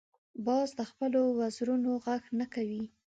[0.45, 2.83] باز د خپلو وزرونو غږ نه کوي